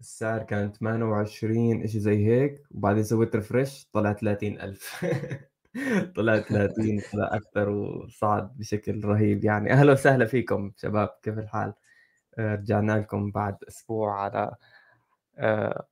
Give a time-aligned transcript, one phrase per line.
[0.00, 2.62] السعر كان 28 شيء زي هيك.
[2.70, 5.06] وبعدين سويت ريفرش طلع 30000
[6.16, 9.72] طلع 30 طلع أكثر وصعد بشكل رهيب يعني.
[9.72, 11.74] أهلا وسهلا فيكم شباب كيف الحال؟
[12.38, 14.54] آه، رجعنا لكم بعد أسبوع على
[15.38, 15.86] آه،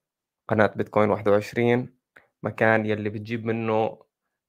[0.49, 1.89] قناة بيتكوين 21
[2.43, 3.99] مكان يلي بتجيب منه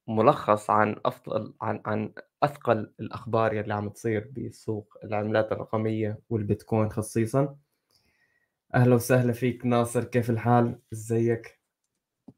[0.08, 7.56] ملخص عن أفضل عن عن أثقل الأخبار يلي عم تصير بسوق العملات الرقمية والبيتكوين خصيصا.
[8.76, 11.60] أهلا وسهلا فيك ناصر كيف الحال؟ إزيك؟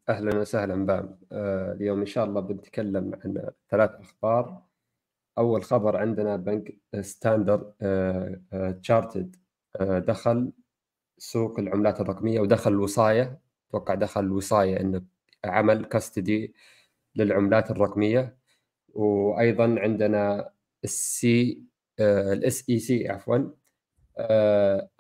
[0.10, 4.62] أهلا وسهلا بام آه اليوم إن شاء الله بنتكلم عن ثلاث أخبار.
[5.38, 9.36] أول خبر عندنا بنك Standard آه آه Chartered
[9.82, 10.52] دخل
[11.18, 13.40] سوق العملات الرقمية ودخل الوصايه
[13.70, 15.02] أتوقع دخل الوصايه إنه
[15.46, 16.54] عمل custody
[17.16, 18.38] للعملات الرقمية.
[18.90, 20.52] وأيضا عندنا
[20.84, 21.64] السي
[22.00, 23.38] ال SEC عفوا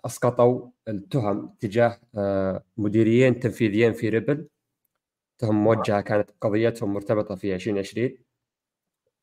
[0.05, 4.47] أسقطوا التهم تجاه آه، مديريين تنفيذيين في ريبل
[5.37, 8.17] تهم موجهة كانت قضيتهم مرتبطة في 2020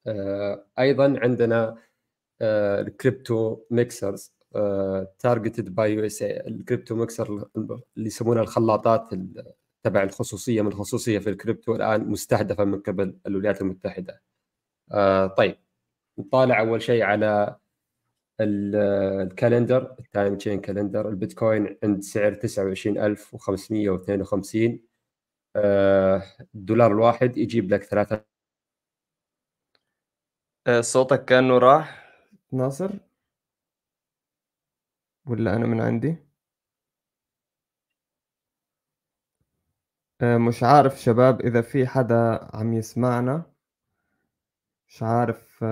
[0.06, 1.78] آه، أيضا عندنا
[2.42, 4.34] ال crypto
[5.19, 9.08] mixers targeted by USA ال crypto mixer اللي يسمونها الخلاطات
[9.83, 14.22] تبع الخصوصية من الخصوصية في الكريبتو الآن مستهدفة من قبل الولايات المتحدة.
[15.36, 15.56] طيب
[16.18, 17.56] نطالع أول شيء على
[18.41, 24.83] ال calendar ال timechain calendar البيتكوين عند سعر 29552
[25.56, 26.22] آه،
[26.55, 28.24] الدولار الواحد يجيب لك ثلاثة.
[30.66, 32.11] آه، صوتك كأنه راح.
[32.52, 32.91] ناصر؟
[35.27, 36.16] ولا أنا من عندي؟
[40.20, 43.52] آه، مش عارف شباب إذا في حدا عم يسمعنا.
[44.88, 45.64] مش عارف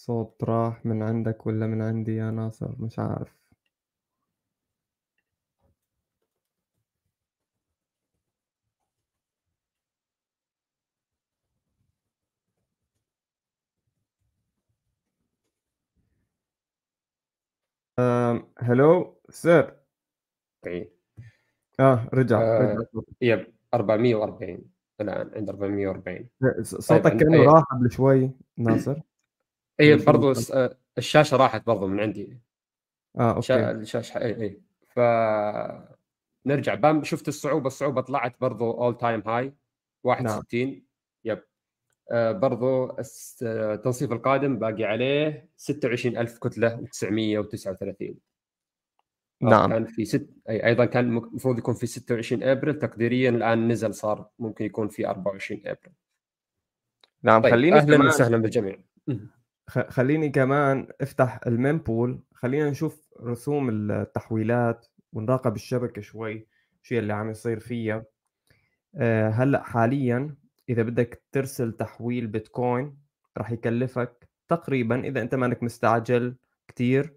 [0.00, 3.36] الصوت راح من عندك ولا من عندي يا ناصر؟ مش عارف.
[18.58, 19.76] هلو سير
[20.66, 20.92] اي
[21.80, 23.02] آه رجع آه، رجع.
[23.20, 24.64] Yep 440
[25.00, 26.28] الآن عند 440
[26.62, 27.46] صوتك طيب، إيه.
[27.48, 29.00] راح قبل شوي ناصر.
[29.80, 30.32] اي مش برضو
[30.98, 32.38] الشاشة راحت برضو من عندي.
[33.18, 33.34] آه.
[33.34, 33.70] Okay.
[33.70, 35.00] الشاشة اي اي ف
[36.46, 39.54] نرجع بام شفت الصعوبة الصعوبة طلعت برضو all-time high
[40.04, 40.82] 61
[41.24, 41.42] yep.
[42.10, 42.96] آه برضو
[43.42, 48.14] التنصيف القادم باقي عليه 26000 كتلة و939
[49.42, 49.70] نعم.
[49.70, 54.28] كان في ست أي أيضا كان المفروض يكون في 26 أبريل تقديريا الآن نزل صار
[54.38, 55.94] ممكن يكون في 24 أبريل.
[57.22, 58.78] نعم طيب خليني أهلا وسهلا بالجميع.
[59.70, 66.46] خليني كمان افتح المين بول خلينا نشوف رسوم التحويلات ونراقب الشبكة شوي
[66.82, 68.04] شو اللي عم يصير فيها.
[68.96, 70.36] آه، هلأ حاليا
[70.68, 72.98] إذا بدك ترسل تحويل بيتكوين
[73.38, 76.36] راح يكلفك تقريبا إذا أنت مانك مستعجل
[76.68, 77.16] كتير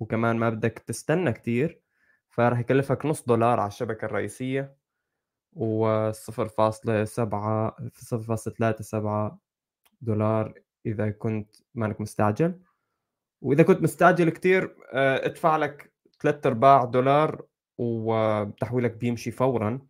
[0.00, 1.80] وكمان ما بدك تستنى كتير
[2.28, 4.76] فراح يكلفك نص دولار على الشبكة الرئيسية
[5.52, 9.38] و 0.7 0.37
[10.00, 10.54] دولار
[10.86, 12.60] إذا كنت مانك مستعجل.
[13.42, 17.42] وإذا كنت مستعجل كتير آه، ادفع لك 3 أرباع دولار
[17.78, 19.80] وتحويلك بيمشي فورا.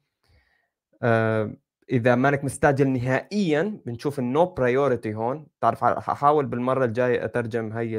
[1.03, 1.57] آه،
[1.91, 5.47] إذا مانك مستعجل نهائيا بنشوف ال no priority هون.
[5.61, 7.99] تعرف حاحاول بالمرة الجاية أترجم هي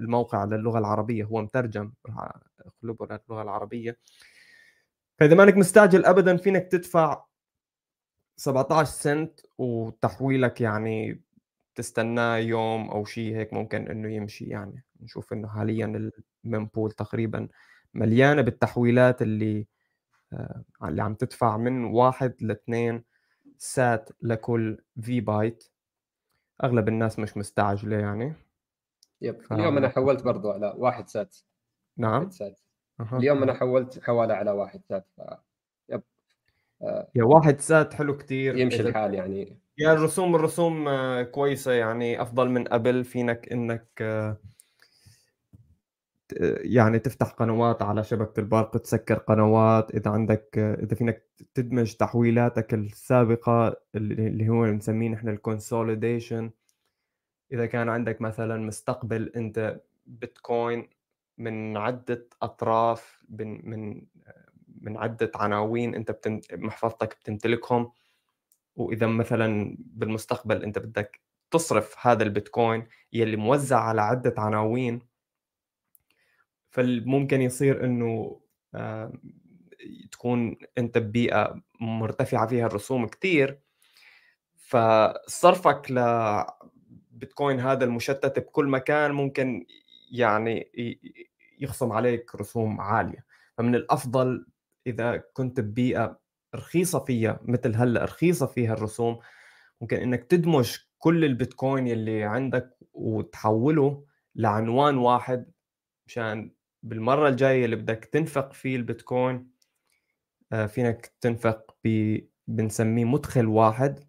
[0.00, 1.24] الموقع للغة العربية.
[1.24, 3.98] هو مترجم راح اقلبه للغه العربية.
[5.18, 7.24] فإذا مانك مستعجل ابدا فينك تدفع
[8.36, 11.22] 17 سنت وتحويلك يعني
[11.78, 14.84] تستناه يوم أو شيء هيك ممكن إنه يمشي يعني.
[15.00, 16.10] نشوف إنه حاليا
[16.44, 17.48] المنبول تقريبا
[17.94, 19.66] مليانة بالتحويلات اللي
[20.32, 23.04] آه، اللي عم تدفع من واحد لاثنين
[23.58, 25.64] سات لكل في بايت
[26.64, 28.32] أغلب الناس مش مستعجلة يعني.
[29.20, 29.40] Yep.
[29.42, 31.36] ف- اليوم أنا حولت برضو على واحد sat.
[31.96, 32.12] نعم.
[32.12, 32.60] واحد sat.
[33.00, 33.18] أها.
[33.18, 35.06] اليوم أنا حولت حواله على واحد sat.
[35.16, 35.20] ف
[37.14, 38.56] يا واحد sat حلو كتير.
[38.56, 39.58] يمشي الحال يعني.
[39.78, 44.36] يا الرسوم الرسوم آه، كويسة يعني أفضل من قبل فينك إنك آه،
[46.62, 49.94] يعني تفتح قنوات على شبكة البرق تسكر قنوات.
[49.94, 56.50] إذا عندك آه، إذا فينك تدمج تحويلاتك السابقة اللي هو بنسميه نحن ال consolidation
[57.52, 60.88] إذا كان عندك مثلا مستقبل أنت بيتكوين
[61.38, 64.02] من عدة أطراف من من
[64.80, 67.90] من عدة عناوين أنت بتم محفظتك بتمتلكهم.
[68.78, 71.20] وإذا مثلا بالمستقبل أنت بدك
[71.50, 75.00] تصرف هذا البيتكوين يلي موزع على عدة عناوين
[76.70, 78.40] فممكن يصير إنه
[78.74, 79.12] آه،
[80.12, 83.60] تكون أنت ببيئة مرتفعة فيها الرسوم كثير
[84.56, 89.66] فصرفك لبيتكوين هذا المشتت بكل مكان ممكن
[90.10, 90.70] يعني
[91.58, 93.24] يخصم عليك رسوم عالية.
[93.56, 94.46] فمن الأفضل
[94.86, 96.20] إذا كنت ببيئة
[96.54, 99.18] رخيصة فيها مثل هلأ رخيصة فيها الرسوم.
[99.80, 104.04] ممكن إنك تدمج كل البيتكوين اللي عندك وتحوله
[104.34, 105.52] لعنوان واحد
[106.06, 106.52] مشان
[106.82, 109.50] بالمرة الجاية اللي بدك تنفق فيه البيتكوين
[110.52, 114.04] آه، فينك تنفق ب بنسميه مدخل واحد.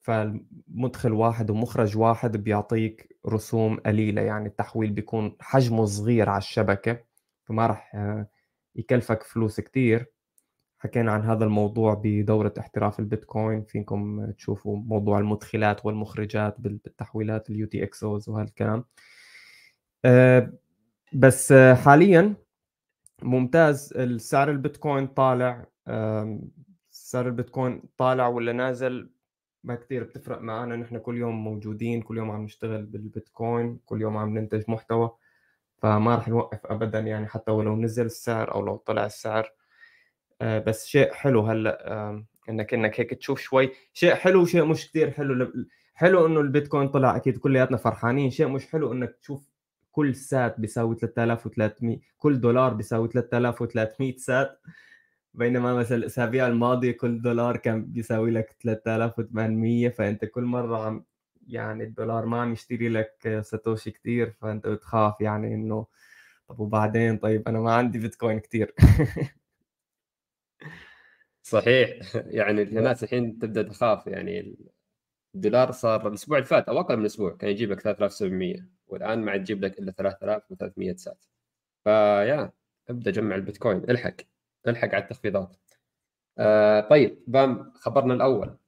[0.00, 7.04] فمدخل واحد ومخرج واحد بيعطيك رسوم قليلة يعني التحويل بيكون حجمه صغير على الشبكة
[7.44, 8.28] فما راح آه،
[8.76, 10.13] يكلفك فلوس كتير.
[10.84, 18.28] حكينا عن هذا الموضوع بدورة احتراف البيتكوين فيكم تشوفوا موضوع المدخلات والمخرجات بالتحويلات ال UTXOs
[18.28, 18.84] وهالكلام
[20.04, 20.52] آه،
[21.12, 22.34] بس حاليا
[23.22, 25.66] ممتاز السعر البيتكوين طالع.
[26.90, 29.10] سعر البيتكوين طالع ولا نازل؟
[29.64, 34.16] ما كثير بتفرق معنا نحن كل يوم موجودين كل يوم عم نشتغل بالبيتكوين كل يوم
[34.16, 35.10] عم ننتج محتوى
[35.82, 39.52] فما راح نوقف ابدا يعني حتى ولو نزل السعر أو لو طلع السعر.
[40.42, 43.70] بس شيء حلو هلأ إنك إنك هيك تشوف شوي.
[43.92, 45.52] شيء حلو وشيء مش كثير حلو.
[45.94, 48.30] حلو إنه البيتكوين طلع أكيد كلياتنا فرحانين.
[48.30, 49.48] شيء مش حلو إنك تشوف
[49.92, 54.60] كل سات بيساوي 3300 كل دولار بيساوي 3300 سات.
[55.34, 61.04] بينما مثلا الأسابيع الماضية كل دولار كان بيساوي لك 3800 فأنت كل مرة عم
[61.46, 65.86] يعني الدولار ما عم يشتري لك ساتوشي كثير فأنت بتخاف يعني إنه
[66.48, 68.74] طب وبعدين؟ طيب أنا ما عندي بيتكوين كثير
[71.44, 71.98] صحيح.
[72.38, 74.56] يعني الناس الحين تبدأ تخاف يعني
[75.34, 79.30] الدولار صار الأسبوع اللي فات أو أقل من أسبوع كان يجيب لك 3700 والآن ما
[79.32, 81.24] عاد تجيب لك إلا 3300 sat.
[81.84, 82.52] فيا
[82.90, 84.16] ابدأ جمع البيتكوين الحق
[84.68, 85.56] الحق على التخفيضات.
[86.38, 88.58] آه طيب بام خبرنا الأول.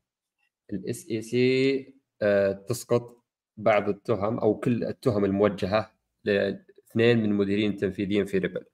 [0.72, 3.24] ال SEC آه تسقط
[3.56, 5.92] بعض التهم أو كل التهم الموجهة
[6.24, 8.64] لاثنين من مديرين تنفيذيين في ريبل.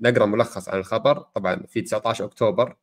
[0.00, 1.18] نقرأ ملخص عن الخبر.
[1.20, 2.76] طبعا في 19 أكتوبر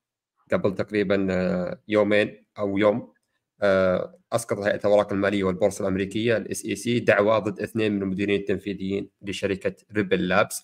[0.54, 3.14] قبل تقريبا آه، يومين أو يوم
[3.62, 9.10] آه، أسقطت هيئة الاوراق المالية والبورصة الأمريكية ال SEC دعوى ضد اثنين من المديرين التنفيذيين
[9.22, 10.64] لشركة Ripple Labs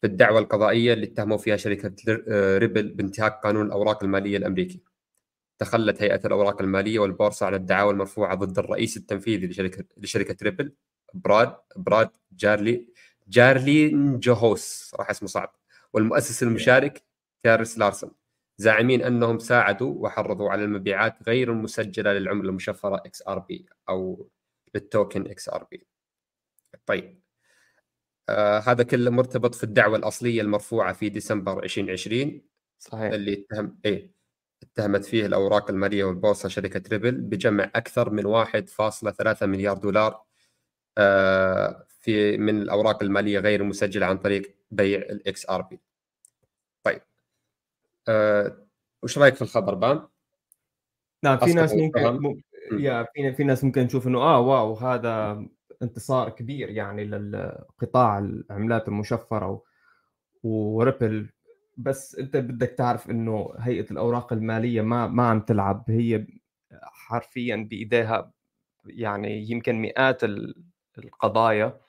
[0.00, 1.94] في الدعوة القضائية اللي اتهموا فيها شركة
[2.28, 4.82] آه، ريبل بانتهاك قانون الأوراق المالية الأمريكي.
[5.58, 10.72] تخلت هيئة الأوراق المالية والبورصة على الدعاوى المرفوعة ضد الرئيس التنفيذي لشركة لشركة ريبل
[11.14, 12.86] براد براد جارلي
[13.28, 15.56] جارلي جوهوس راح اسمه صعب
[15.92, 17.02] والمؤسس المشارك
[17.44, 18.10] كريس لارسون
[18.58, 24.28] زاعمين أنهم ساعدوا وحرضوا على المبيعات غير المسجلة للعملة المشفرة XRP أو
[24.74, 25.86] لل token XRP.
[26.86, 27.22] طيب
[28.28, 32.42] آه هذا كله مرتبط في الدعوة الأصلية المرفوعة في ديسمبر 2020
[32.78, 34.12] صحيح اللي اتهم إيه
[34.62, 40.22] اتهمت فيه الأوراق المالية والبورصة شركة ريبل بجمع أكثر من 1.3 مليار دولار
[40.98, 45.80] آه في من الأوراق المالية غير المسجله عن طريق بيع ال XRP.
[48.08, 48.66] آه،
[49.02, 50.08] وش رأيك في الخبر بام؟
[51.24, 55.44] نعم في ناس ممكن يا في في ناس ممكن تشوف إنه آه wow هذا
[55.82, 59.62] انتصار كبير يعني للقطاع العملات المشفرة
[60.42, 61.28] وريبل.
[61.76, 65.84] بس أنت بدك تعرف إنه هيئة الأوراق المالية ما ما عم تلعب.
[65.88, 66.26] هي
[66.82, 68.32] حرفيا بإيديها
[68.86, 70.20] يعني يمكن مئات
[70.98, 71.80] القضايا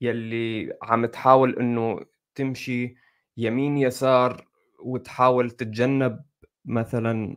[0.00, 2.00] يلي عم تحاول إنه
[2.34, 2.94] تمشي
[3.36, 4.46] يمين يسار
[4.82, 6.24] وتحاول تتجنب
[6.64, 7.36] مثلا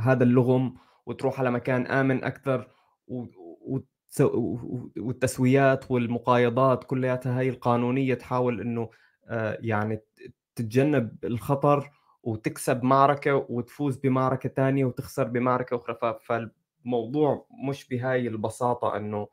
[0.00, 0.74] هذا اللغم
[1.06, 2.68] وتروح على مكان آمن أكثر
[4.96, 8.90] والتسويات والمقايضات كلياتها هاي القانونية تحاول إنه
[9.26, 10.00] آه، يعني
[10.56, 11.90] تتجنب الخطر
[12.22, 16.18] وتكسب معركة وتفوز بمعركة ثانية وتخسر بمعركة أخرى.
[16.24, 19.28] فالموضوع مش بهاي البساطة إنه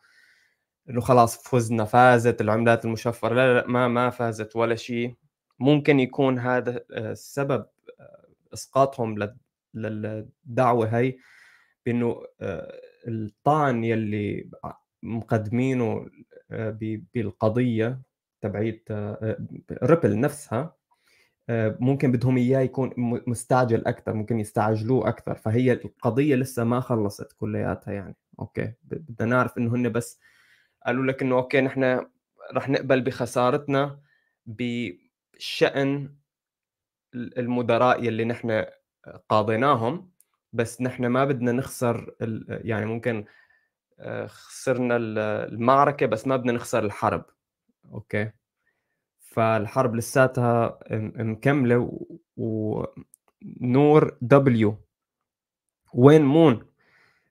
[0.89, 3.33] إنه خلاص فزنا فازت العملات المشفرة.
[3.35, 5.15] لا لا ما ما فازت ولا شيء.
[5.61, 7.65] ممكن يكون هذا السبب
[7.99, 9.29] آه، آه، اسقاطهم
[9.73, 11.17] للدعوة هي
[11.85, 14.49] بإنه آه، الطعن يلي
[15.03, 16.09] مقدمينه
[17.13, 18.01] بالقضية
[18.41, 18.91] تبعيت
[19.83, 20.75] ريبل نفسها
[21.79, 22.93] ممكن بدهم إياه يكون
[23.27, 28.15] مستعجل أكثر ممكن يستعجلوه أكثر فهي القضية لسه ما خلصت كلياتها يعني.
[28.39, 30.19] Okay بدنا نعرف إنه هن بس
[30.85, 32.05] قالوا لك إنه okay نحن
[32.53, 33.99] رح نقبل بخسارتنا
[35.41, 36.15] شأن
[37.15, 38.65] المدراء يلي نحن
[39.29, 40.11] قاضيناهم
[40.53, 42.15] بس نحن ما بدنا نخسر
[42.47, 43.25] يعني ممكن
[43.99, 47.25] آه، خسرنا المعركة بس ما بدنا نخسر الحرب.
[47.85, 48.31] okay؟
[49.19, 50.79] فالحرب لساتها
[51.17, 51.99] مكملة
[52.37, 54.77] ونور W
[55.93, 56.67] when moon؟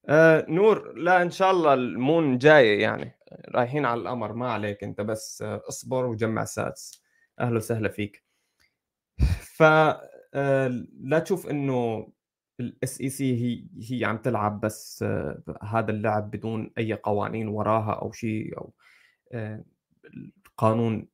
[0.07, 3.19] آه نور لا إن شاء الله ال moon جاية يعني.
[3.49, 7.00] رايحين على القمر ما عليك أنت بس اصبر وجمع sats
[7.41, 8.25] أهلا وسهلا فيك.
[9.57, 9.63] ف
[10.35, 10.85] آه،
[11.25, 12.09] تشوف إنه
[12.61, 18.13] ال SEC هي هي عم تلعب بس آه، هذا اللعب بدون أي قوانين وراها أو
[18.13, 18.73] شيء أو
[19.33, 19.65] آه،
[20.57, 21.09] قانون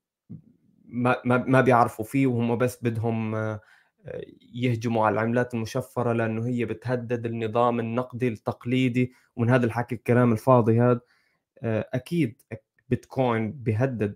[0.85, 3.37] ما ما بيعرفوا فيه وهم بس بدهم
[4.55, 10.81] يهجموا على العملات المشفرة لأنه هي بتهدد النظام النقدي التقليدي ومن هذا الحكي الكلام الفاضي
[10.81, 11.01] هذا.
[11.63, 12.43] أكيد
[12.89, 14.15] بيتكوين بيهدد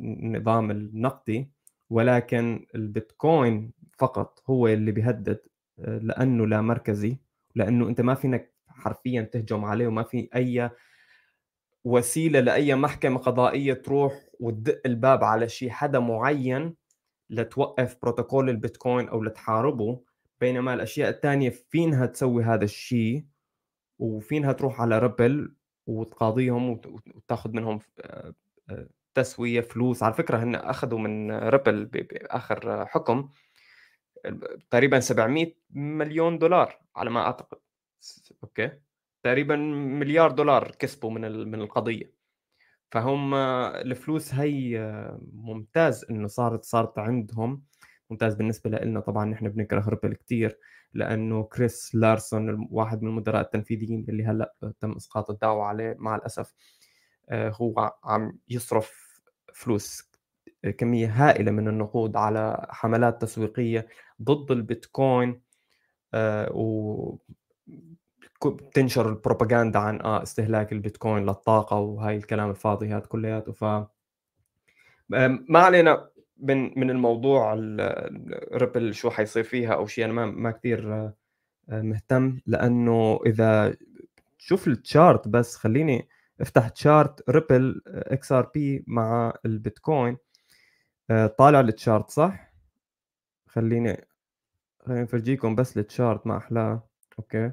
[0.00, 1.50] النظام النقدي
[1.90, 5.40] ولكن البيتكوين فقط هو اللي بيهدد
[5.78, 7.16] لأنه لا مركزي
[7.54, 10.70] لأنه أنت ما فينك حرفيا تهجم عليه وما في أي
[11.84, 16.74] وسيلة لأي محكمة قضائية تروح وتدق الباب على شيء حدا معين
[17.30, 20.00] لتوقف بروتوكول البيتكوين أو لتحاربه.
[20.40, 23.24] بينما الأشياء الثانية فينها تسوي هذا الشيء
[23.98, 25.54] وفينها تروح على ريبل
[25.86, 26.70] وتقاضيهم
[27.14, 28.34] وتاخذ منهم آه،
[28.70, 33.28] آه، تسوية فلوس على فكرة هن أخذوا من ريبل باخر حكم
[34.70, 37.58] تقريبا 700 مليون دولار على ما أعتقد.
[38.42, 38.72] okay.
[39.22, 42.12] تقريبا مليار دولار كسبوا من من القضية.
[42.90, 44.78] فهم الفلوس هي
[45.32, 47.62] ممتاز إنه صارت صارت عندهم.
[48.10, 50.58] ممتاز بالنسبة لنا طبعا نحن بنكره ريبل كثير
[50.94, 56.54] لأنه كريس لارسون واحد من المدراء التنفيذيين اللي هلأ تم إسقاط الدعوة عليه مع الأسف.
[57.30, 59.20] هو عم يصرف
[59.54, 60.12] فلوس
[60.78, 63.86] كمية هائلة من النقود على حملات تسويقية
[64.22, 65.40] ضد البيتكوين
[66.14, 67.16] آه، و
[68.46, 73.52] بتنشر البروباغندا عن آه استهلاك البيتكوين للطاقة وهاي الكلام الفاضي هذا كلياته.
[73.52, 73.64] ف
[75.48, 80.94] ما علينا من من الموضوع الريبل شو حيصير فيها أو شيء أنا ما ما كثير
[80.94, 81.14] آه،
[81.70, 83.76] مهتم لأنه إذا
[84.38, 86.08] شوف ال chart بس خليني
[86.42, 90.16] افتح chart ريبل XRP مع البيتكوين.
[91.10, 92.52] آه، طالع ال chart صح؟
[93.48, 94.06] خليني
[94.86, 97.52] خليني أفرجيكم بس ال chart ما احلاه okay.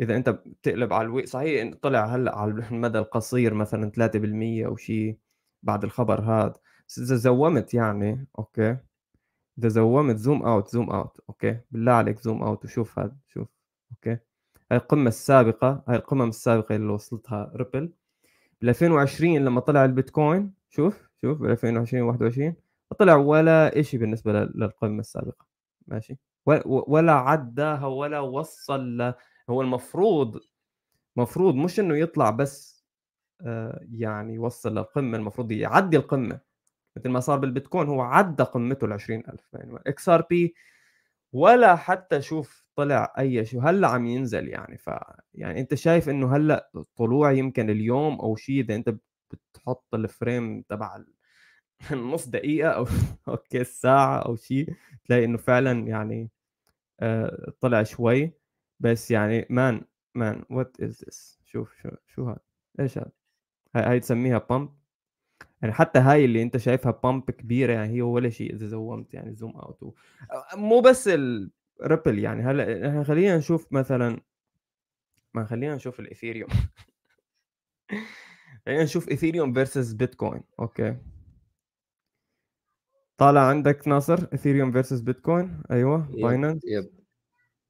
[0.00, 5.18] إذا أنت بتقلب على الوي صحيح طلع هلأ على المدى القصير مثلا 3% أو شيء
[5.62, 6.54] بعد الخبر هذا.
[6.98, 8.76] إذا zoomت يعني okay.
[9.58, 11.60] إذا zoomت zoom out zoom out okay.
[11.70, 13.48] بالله عليك zoom out وشوف هذا شوف
[13.92, 14.18] okay.
[14.70, 17.92] هاي القمة السابقة هاي القمم السابقة اللي وصلتها ريبل
[18.60, 22.54] بال 2020 لما طلع البيتكوين شوف شوف بال 2020 21
[22.98, 25.46] طلع ولا شيء بالنسبة للقمة السابقة.
[25.86, 26.18] ماشي؟
[26.66, 29.14] ولا عداها ولا وصل
[29.50, 30.40] هو المفروض
[31.16, 32.84] مفروض مش إنه يطلع بس
[33.40, 36.40] آه، يعني يوصل للقمة المفروض يعدي القمة.
[36.96, 40.54] مثل ما صار بالبيتكوين هو عدى قمته ال 20000 يعني XRP
[41.34, 44.78] ولا حتى شوف طلع أي شيء هلا عم ينزل يعني.
[44.78, 44.90] ف
[45.34, 48.96] يعني أنت شايف إنه هلأ طلوع يمكن اليوم أو شيء إذا أنت
[49.32, 51.04] بتحط ال frame تبع
[51.92, 52.86] النص دقيقة أو
[53.28, 54.74] okay الساعة أو شيء
[55.06, 56.30] تلاقي إنه فعلا يعني
[57.00, 58.32] آه طلع شوي.
[58.80, 59.84] بس يعني man
[60.14, 62.40] man what is this شوف شو شو هذا
[62.80, 63.12] إيش هذا
[63.76, 64.83] هاي تسميها pump
[65.64, 69.34] يعني حتى هاي اللي أنت شايفها pump كبيرة يعني هي ولا شيء إذا zoomت يعني
[69.34, 69.94] zoom out و...
[70.54, 71.10] مو بس
[71.82, 74.20] الريبل يعني هلأ إحنا خلينا نشوف مثلا
[75.34, 76.50] ما خلينا نشوف الايثيريوم
[78.66, 80.96] خلينا نشوف ايثيريوم versus بيتكوين okay.
[83.16, 86.90] طالع عندك ناصر ايثيريوم versus بيتكوين أيوه باينانس yep.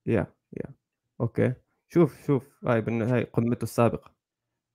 [0.07, 0.75] يا yeah
[1.21, 1.54] okay.
[1.89, 4.15] شوف شوف هاي هاي قمته السابقة.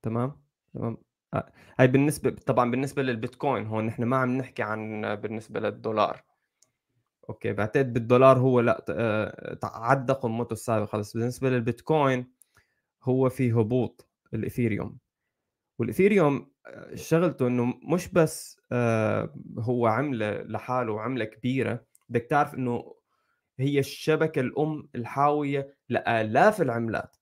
[0.02, 0.42] تمام؟
[0.74, 1.09] تمام.
[1.78, 6.24] هاي بالنسبة طبعا بالنسبة للبيتكوين هون نحن ما عم نحكي عن بالنسبة للدولار.
[7.28, 12.32] okay بعتقد بالدولار هو لا آه، عدى قمته السابقه بس بالنسبة للبيتكوين
[13.02, 14.98] هو في هبوط الاثيريوم
[15.78, 18.60] والاثيريوم آه، شغلته إنه مش بس
[19.58, 21.84] هو عملة لحاله وعملة كبيرة.
[22.08, 22.94] بدك تعرف إنه
[23.58, 27.16] هي الشبكة الأم الحاوية لآلاف العملات.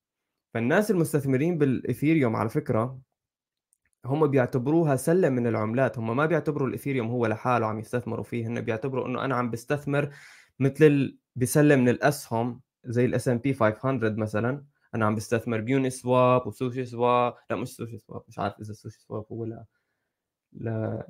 [0.55, 2.99] فالناس المستثمرين بالاثيريوم على فكرة
[4.05, 8.61] هم بيعتبروها سلة من العملات هم ما بيعتبروا الاثيريوم هو لحاله عم يستثمروا فيه هن
[8.61, 10.11] بيعتبروا إنه أنا عم بستثمر
[10.59, 14.65] مثل بسلة من الأسهم زي ال S&P 500 مثلا
[14.95, 19.45] أنا عم بستثمر ب Uniswap و SushiSwap لا مش SushiSwap مش عارف إذا SushiSwap هو
[19.45, 19.65] لا
[20.53, 21.07] لا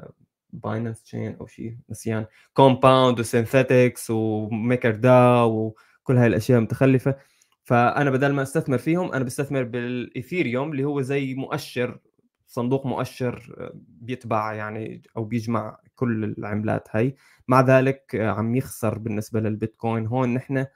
[0.51, 7.17] باينانس chain أو شيء نسيان Compound و Synthetix و MakerDAO وكل هاي الأشياء المتخلفه
[7.65, 11.99] فأنا بدل ما أستثمر فيهم أنا بستثمر بالإيثيريوم اللي هو زي مؤشر
[12.51, 17.17] صندوق مؤشر بيتبع يعني أو بيجمع كل العملات هاي.
[17.49, 20.07] مع ذلك عم يخسر بالنسبة للبيتكوين.
[20.07, 20.67] هون نحن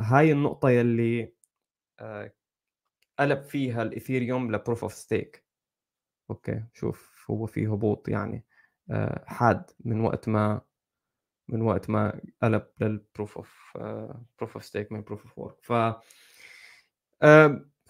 [0.00, 1.32] هاي النقطة يلي
[3.18, 5.44] قلب فيها الإيثيريوم ل proof of stake
[6.30, 8.44] okay شوف هو في هبوط يعني
[9.26, 10.60] حاد من وقت ما
[11.48, 13.78] من وقت ما قلب لل proof of
[14.38, 15.72] proof of stake من proof of work ف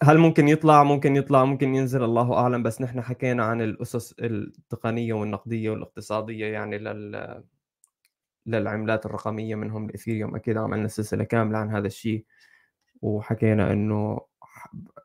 [0.01, 2.63] هل ممكن يطلع؟ ممكن يطلع ممكن ينزل الله أعلم.
[2.63, 7.43] بس نحن حكينا عن الأسس التقنية والنقدية والاقتصادية يعني لل
[8.45, 12.25] للعملات الرقمية منهم الاثيريوم أكيد عملنا سلسلة كاملة عن هذا الشيء.
[13.01, 14.21] وحكينا إنه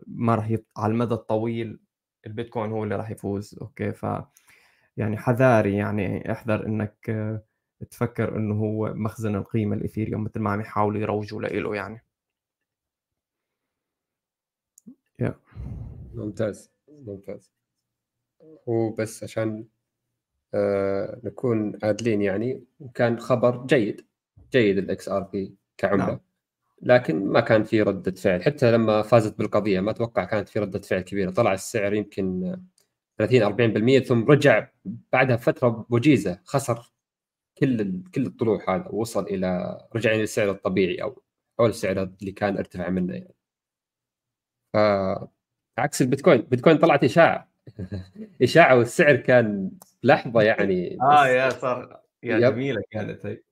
[0.07, 0.65] ما راح يط...
[0.77, 1.81] على المدى الطويل
[2.27, 3.59] البيتكوين هو اللي راح يفوز.
[3.63, 4.07] okay؟ ف
[4.97, 7.11] يعني حذاري يعني احذر إنك
[7.91, 12.08] تفكر إنه هو مخزن القيمة الاثيريوم مثل ما عم يحاولوا يروجوا له يعني.
[15.23, 15.33] Yeah.
[16.15, 17.53] ممتاز ممتاز.
[18.67, 19.67] وبس عشان
[20.55, 24.07] آه نكون عادلين يعني كان خبر جيد
[24.53, 26.07] جيد ال XRP كعملة.
[26.07, 26.21] نعم.
[26.83, 28.43] لكن ما كان في ردة فعل.
[28.43, 31.31] حتى لما فازت بالقضية ما أتوقع كانت في ردة فعل كبيرة.
[31.31, 32.57] طلع السعر يمكن
[33.19, 34.69] 30 40% ثم رجع
[35.13, 36.93] بعدها فتره وجيزه خسر
[37.59, 41.23] كل كل الطلوع هذا ووصل إلى رجع إلى السعر الطبيعي أو
[41.59, 43.35] حول السعر اللي كان ارتفع منه يعني.
[44.73, 44.77] ف
[45.79, 46.41] عكس البيتكوين.
[46.41, 47.49] البيتكوين طلعت إشاعة.
[48.43, 49.71] إشاعة والسعر كان
[50.03, 53.43] لحظه يعني آه يا صار يا جميلة كانت هي.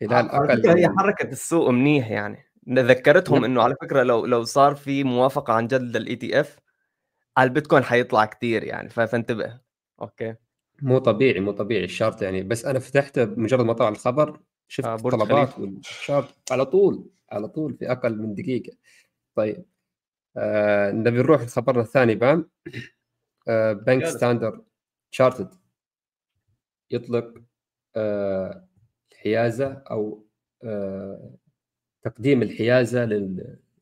[0.00, 2.44] خلال آه، أقل هي حركه السوق منيح يعني.
[2.68, 6.58] ذكرتهم إنه على فكرة لو لو صار في موافقة عن جد لل ETF
[7.36, 8.88] على البيتكوين حيطلع كثير يعني.
[8.88, 9.60] فانتبه.
[10.00, 10.34] أوكي.
[10.82, 12.42] مو طبيعي مو طبيعي ال chart يعني.
[12.42, 17.48] بس أنا فتحته مجرد ما طلع الخبر شفت آه الطلبات وال chart على طول على
[17.48, 18.76] طول في أقل من دقيقة.
[19.34, 19.64] طيب.
[20.36, 22.50] آه نبي نروح لخبرنا الثاني بام
[23.48, 24.62] آه بنك ستاندرد
[25.10, 25.54] شارتد
[26.90, 27.34] يطلق
[27.96, 28.68] آه
[29.12, 30.26] الحيازه أو
[30.64, 31.30] آه
[32.02, 33.04] تقديم الحيازة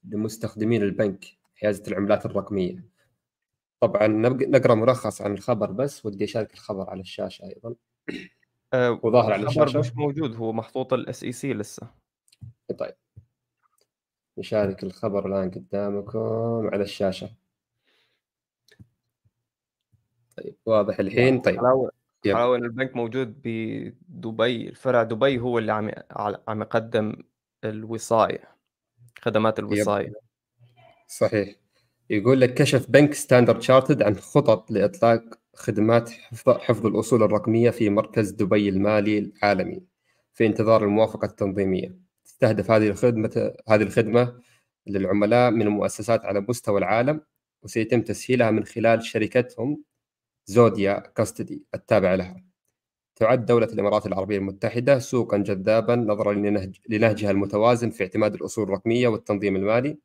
[0.04, 1.24] لمستخدمين البنك
[1.56, 2.84] حيازة العملات الرقمية.
[3.80, 7.74] طبعا نقرأ ملخص عن الخبر بس ودي أشارك الخبر على الشاشة أيضا.
[9.02, 9.78] وظاهر على الشاشة.
[9.78, 11.90] مش موجود هو محطوط ال SEC لسه.
[12.78, 12.94] طيب.
[14.38, 17.30] نشارك الخبر الآن قدامكم على الشاشة.
[20.36, 21.60] طيب واضح الحين؟ طيب.
[22.24, 25.90] حلاوة البنك موجود بدبي الفرع دبي هو اللي عم
[26.48, 27.16] عم يقدم
[27.64, 28.44] الوصاية
[29.20, 30.12] خدمات الوصاية.
[31.08, 31.54] صحيح.
[32.10, 35.22] يقول لك كشف بنك ستاندرد شارتد عن خطط لإطلاق
[35.54, 36.10] خدمات
[36.46, 39.82] حفظ الأصول الرقمية في مركز دبي المالي العالمي
[40.32, 42.03] في انتظار الموافقة التنظيمية.
[42.44, 44.40] تستهدف هذه الخدمة هذه الخدمة
[44.86, 47.20] للعملاء من المؤسسات على مستوى العالم
[47.62, 49.82] وسيتم تسهيلها من خلال شركتهم
[50.46, 52.44] زوديا كاستدي التابعة لها.
[53.16, 56.32] تعد دولة الإمارات العربية المتحدة سوقا جذابا نظرا
[56.88, 59.98] لنهجها المتوازن في اعتماد الأصول الرقمية والتنظيم المالي.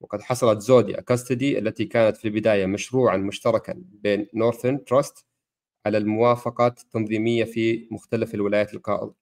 [0.00, 5.26] وقد حصلت زوديا كاستدي التي كانت في البداية مشروعا مشتركا بين نورثن تراست
[5.86, 8.74] على الموافقات التنظيمية في مختلف الولايات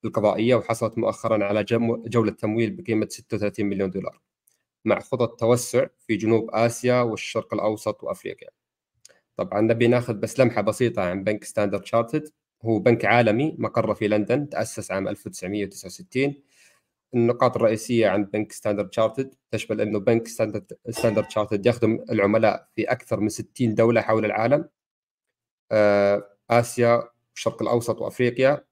[0.05, 1.65] القضائية وحصلت مؤخرا على
[2.07, 4.21] جولة تمويل بقيمة 36 مليون دولار
[4.85, 8.49] مع خطط توسع في جنوب آسيا والشرق الأوسط وأفريقيا.
[9.37, 12.29] طبعا نبي ناخذ بس لمحة بسيطة عن بنك ستاندرد شارتد
[12.63, 16.35] هو بنك عالمي مقره في لندن تأسس عام 1969
[17.15, 20.29] النقاط الرئيسية عند بنك ستاندرد شارتد تشمل أنه بنك
[20.91, 24.69] ستاندرد شارتد يخدم العملاء في أكثر من 60 دولة حول العالم.
[25.73, 28.65] آه، آسيا الشرق الأوسط وأفريقيا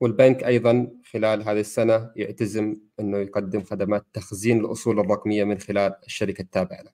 [0.00, 6.42] والبنك أيضا خلال هذه السنة يعتزم إنه يقدم خدمات تخزين الأصول الرقمية من خلال الشركة
[6.42, 6.90] التابعة له.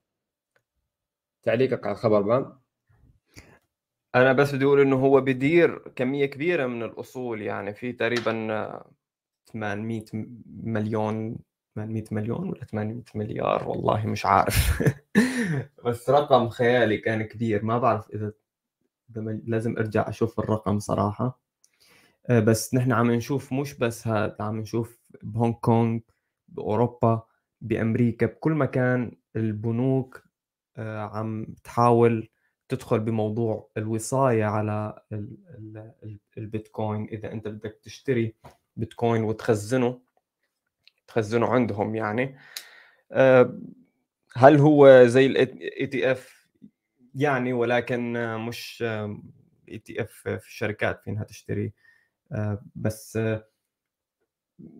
[1.42, 2.60] تعليقك على الخبر بام؟
[4.14, 8.82] أنا بس بدي أقول إنه هو بدير كمية كبيرة من الأصول يعني في تقريبا
[9.52, 10.04] 800
[10.46, 11.36] مليون
[11.74, 14.82] 800 مليون ولا 800 مليار والله مش عارف
[15.84, 18.32] بس رقم خيالي كان كبير ما بعرف إذا
[19.46, 21.40] لازم أرجع أشوف الرقم صراحة.
[22.30, 26.00] آه، بس نحن عم نشوف مش بس هذا عم نشوف بهونغ كونغ
[26.48, 27.22] بأوروبا
[27.60, 30.24] بأمريكا بكل مكان البنوك
[30.76, 32.28] آه، عم تحاول
[32.68, 35.02] تدخل بموضوع الوصاية على
[36.38, 37.04] البيتكوين.
[37.04, 38.34] إذا أنت بدك تشتري
[38.76, 40.00] بيتكوين وتخزنه
[41.08, 42.36] تخزنه عندهم يعني.
[43.12, 43.58] آه،
[44.34, 46.39] هل هو زي ال ETF
[47.14, 48.84] يعني ولكن مش
[49.70, 51.72] ETF في الشركات فينها تشتري.
[52.32, 53.46] آه، بس آه،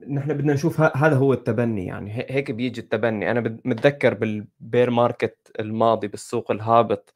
[0.09, 2.13] نحن بدنا نشوف هذا هو التبني يعني.
[2.13, 3.31] هيك بيجي التبني.
[3.31, 7.15] أنا متذكر بالبير ماركت الماضي بالسوق الهابط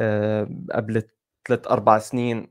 [0.00, 1.02] آه، قبل
[1.48, 2.50] ثلاث أربع سنين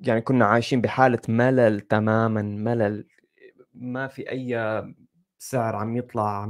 [0.00, 3.06] يعني كنا عايشين بحالة ملل تماما ملل
[3.74, 4.56] ما في أي
[5.50, 6.46] سعر عم يطلع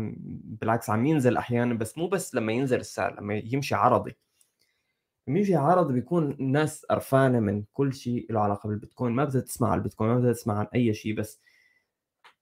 [0.61, 4.16] بالعكس عم ينزل أحيانا بس مو بس لما ينزل السعر لما يمشي عرضي.
[5.28, 9.12] لما يمشي عرض بيكون الناس قرفانة من كل شيء له علاقة بالبيتكوين.
[9.12, 11.40] ما بدها تسمع عن البيتكوين ما بدها تسمع عن أي شيء بس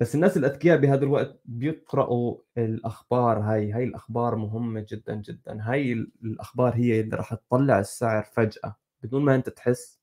[0.01, 3.73] بس الناس الأذكياء بهذا الوقت بيقرأوا الأخبار هاي.
[3.73, 5.59] هاي الأخبار مهمة جدا جدا.
[5.61, 5.93] هاي
[6.25, 8.77] الأخبار هي اللي راح تطلع السعر فجأة.
[9.03, 10.01] بدون ما أنت تحس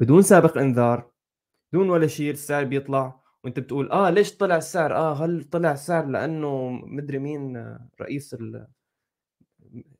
[0.00, 1.10] بدون سابق إنذار
[1.72, 3.27] بدون ولا شيء السعر بيطلع.
[3.48, 8.66] وانت بتقول آه ليش طلع السعر؟ آه هل طلع السعر لأنه مدري مين رئيس ال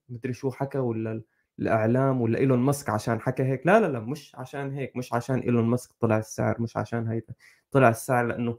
[0.08, 1.22] مدري شو حكى ولا
[1.58, 5.38] الإعلام ولا إيلون ماسك عشان حكى هيك؟ لا لا لا مش عشان هيك مش عشان
[5.38, 7.26] إيلون ماسك طلع السعر مش عشان هيك.
[7.70, 8.58] طلع السعر لأنه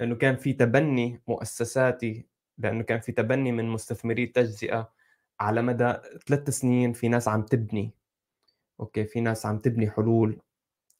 [0.00, 2.26] لأنه كان في تبني مؤسساتي
[2.58, 4.92] لأنه كان في تبني من مستثمري التجزئه
[5.40, 5.94] على مدى
[6.26, 7.94] ثلاث سنين في ناس عم تبني.
[8.80, 10.40] أوكي في ناس عم تبني حلول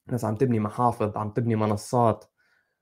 [0.07, 2.25] ناس عم تبني محافظ عم تبني منصات.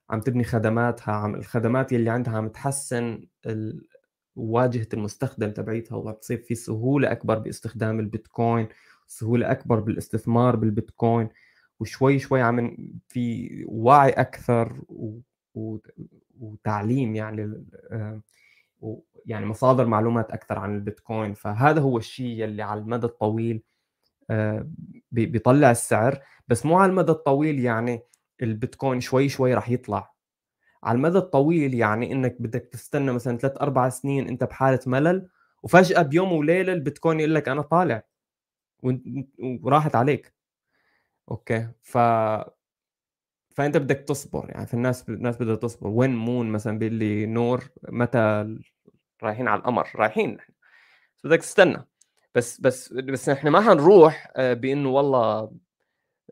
[0.09, 3.87] عم تبني خدماتها عم الخدمات اللي عندها عم تحسن ال...
[4.35, 8.67] واجهة المستخدم تبعيتها وبتصير في سهولة أكبر باستخدام البيتكوين
[9.07, 11.29] سهولة أكبر بالاستثمار بالبيتكوين
[11.79, 15.19] وشوي شوي عم في وعي أكثر و...
[15.55, 15.77] و...
[16.39, 18.21] وتعليم يعني آه،
[19.25, 21.33] يعني مصادر معلومات أكثر عن البيتكوين.
[21.33, 23.61] فهذا هو الشيء اللي على المدى الطويل
[24.29, 24.67] آه،
[25.11, 28.01] بيطلع السعر بس مو على المدى الطويل يعني
[28.41, 30.13] البيتكوين شوي شوي راح يطلع.
[30.83, 35.29] على المدى الطويل يعني إنك بدك تستنى مثلا ثلاث أربع سنين أنت بحالة ملل
[35.63, 38.03] وفجأة بيوم وليلة البيتكوين يقول لك أنا طالع
[39.63, 40.33] وراحت عليك.
[41.31, 41.67] أوكي.
[41.81, 41.97] ف
[43.55, 45.87] فأنت بدك تصبر يعني في الناس بدها تصبر.
[45.87, 48.57] when moon مثلا بيقول لي نور متى
[49.23, 50.37] رايحين على القمر؟ رايحين
[51.17, 51.87] بس بدك تستنى.
[52.35, 55.51] بس بس بس إحنا ما حنروح آه، بإنه والله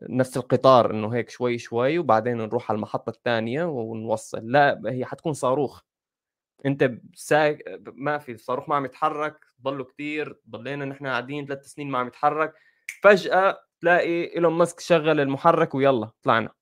[0.08, 4.52] نفس القطار إنه هيك شوي شوي وبعدين نروح على المحطة الثانية ونوصل.
[4.52, 5.82] لا هي حتكون صاروخ.
[6.66, 7.58] أنت ساق
[7.94, 12.06] ما في صاروخ ما عم يتحرك ضلوا كثير ضلينا نحن قاعدين ثلاث سنين ما عم
[12.06, 12.54] يتحرك.
[13.02, 16.52] فجأة تلاقي إيلون ماسك شغل المحرك ويلا طلعنا.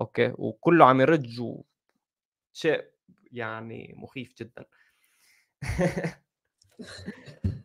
[0.00, 1.62] أوكي؟ وكله عم يرج و...
[2.52, 2.84] شيء
[3.32, 4.64] يعني مخيف جدا.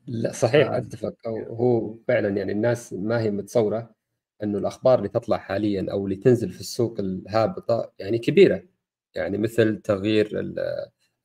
[0.07, 1.15] لا صحيح أتفق.
[1.27, 3.94] هو فعلا يعني الناس ما هي متصورة.
[4.43, 8.63] إنه الأخبار اللي تطلع حاليا أو اللي تنزل في السوق الهابطة يعني كبيرة
[9.15, 10.53] يعني مثل تغيير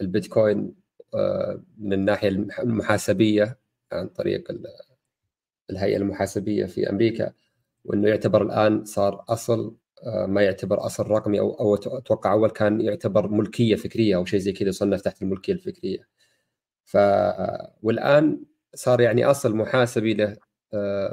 [0.00, 0.74] البيتكوين
[1.14, 2.28] آه، من الناحية
[2.62, 3.58] المحاسبية
[3.92, 4.52] عن طريق
[5.70, 7.32] الهيئة المحاسبية في أمريكا
[7.84, 12.80] وإنه يعتبر الآن صار أصل آه، ما يعتبر أصل رقمي أو أو أتوقع أول كان
[12.80, 16.08] يعتبر ملكية فكرية أو شيء زي كذا يصنف تحت الملكية الفكرية.
[16.84, 16.96] ف
[17.82, 18.44] والآن
[18.74, 20.36] صار يعني أصل محاسبي له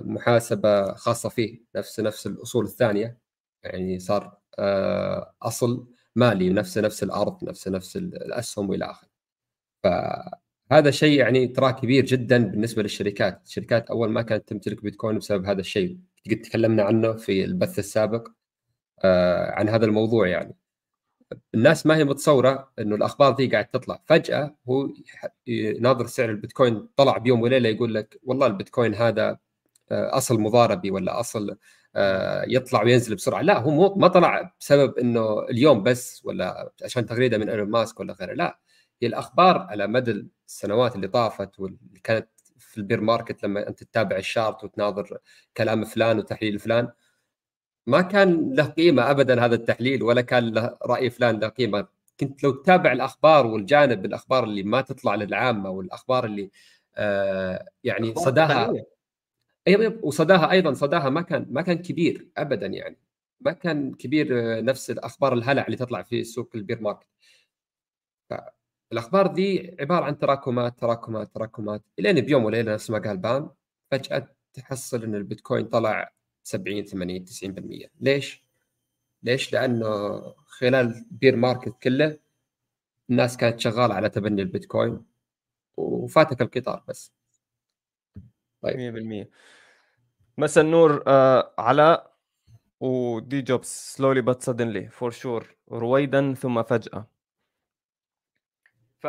[0.02, 3.18] محاسبة خاصة فيه نفس نفس الأصول الثانية.
[3.64, 9.10] يعني صار آه، أصل مالي نفس نفس الأرض نفس نفس الأسهم وإلى آخره.
[9.84, 15.46] فهذا شيء يعني تراه كبير جدا بالنسبة للشركات، الشركات أول ما كانت تمتلك بيتكوين بسبب
[15.46, 16.00] هذا الشيء،
[16.32, 18.28] قد تكلمنا عنه في البث السابق
[19.04, 20.58] آه، عن هذا الموضوع يعني.
[21.56, 24.04] الناس ما هي متصورة إنه الأخبار دي قاعد تطلع.
[24.06, 24.90] فجأة هو
[25.82, 29.40] ناظر سعر البيتكوين طلع بيوم وليلة يقول لك والله البيتكوين هذا آه،
[29.92, 31.58] أصل مضاربي ولا أصل
[31.96, 33.42] آه، يطلع وينزل بسرعة.
[33.42, 38.00] لا هو مو ما طلع بسبب إنه اليوم بس ولا عشان تغريدة من إيلون ماسك
[38.00, 38.34] ولا غيره.
[38.34, 38.60] لا
[39.02, 43.84] هي الأخبار على مدى السنوات اللي طافت واللي كانت في ال bear market لما أنت
[43.84, 45.18] تتابع ال chart وتناظر
[45.58, 46.92] كلام فلان وتحليل فلان
[47.88, 51.88] ما كان له قيمة ابدا هذا التحليل ولا كان له رأي فلان له قيمة.
[52.20, 56.52] كنت لو تتابع الأخبار والجانب الأخبار اللي ما تطلع للعامة والأخبار اللي
[56.96, 58.74] آه يعني صداها
[59.68, 62.98] أيوه وصداها أيضا صداها ما كان ما كان كبير ابدا يعني.
[63.42, 67.08] ما كان كبير آه، نفس الأخبار الهلع اللي تطلع في سوق البير ماركت.
[68.92, 71.84] الأخبار دي عبارة عن تراكمات تراكمات تراكمات.
[72.00, 73.50] الين بيوم وليلة نفس ما قال بام
[73.92, 78.44] فجأة تحصل إن البيتكوين طلع 70 80 90% ليش؟
[79.24, 79.88] ليش؟ لأنه
[80.46, 82.20] خلال bear market كله
[83.10, 85.06] الناس كانت شغالة على تبني البيتكوين
[85.78, 87.14] وفاتك القطار بس.
[88.62, 89.28] طيب.
[89.28, 89.30] 100%
[90.38, 92.18] مساء النور آه علاء
[92.80, 97.08] what he goes slowly but suddenly for sure رويدا ثم فجأة.
[99.00, 99.08] ف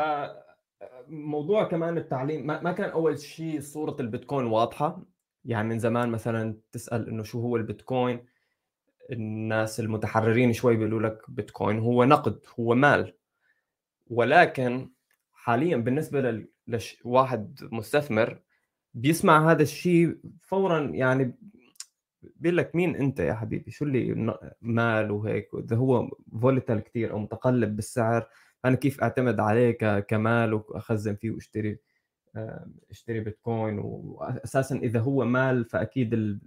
[1.09, 5.03] موضوع كمان التعليم ما كان أول شيء صورة البيتكوين واضحة؟
[5.45, 8.27] يعني من زمان مثلا تسأل إنه شو هو البيتكوين
[9.13, 13.15] الناس المتحررين شوي بيقولوا لك بيتكوين هو نقد هو مال.
[14.07, 14.91] ولكن
[15.33, 16.47] حاليا بالنسبة
[17.05, 18.43] لواحد مستثمر
[18.95, 21.35] بيسمع هذا الشيء فورا يعني
[22.37, 26.11] بيقول لك مين أنت يا حبيبي؟ شو اللي مال وهيك؟ إذا هو
[26.41, 28.29] volatile كثير أو متقلب بالسعر
[28.65, 31.79] أنا كيف أعتمد عليه كمال وأخزن فيه وأشتري
[32.91, 36.41] أشتري بيتكوين؟ واساسا إذا هو مال فأكيد